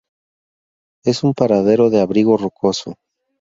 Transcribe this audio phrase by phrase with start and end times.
[1.05, 2.95] Es un paradero de abrigo rocoso.